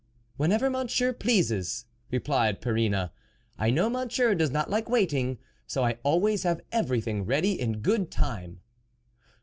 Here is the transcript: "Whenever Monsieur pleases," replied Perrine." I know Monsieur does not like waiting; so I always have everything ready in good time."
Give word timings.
"Whenever 0.41 0.67
Monsieur 0.67 1.13
pleases," 1.13 1.85
replied 2.09 2.59
Perrine." 2.59 3.11
I 3.59 3.69
know 3.69 3.87
Monsieur 3.87 4.33
does 4.33 4.49
not 4.49 4.67
like 4.67 4.89
waiting; 4.89 5.37
so 5.67 5.83
I 5.83 5.99
always 6.01 6.41
have 6.41 6.61
everything 6.71 7.23
ready 7.23 7.61
in 7.61 7.81
good 7.83 8.09
time." 8.09 8.61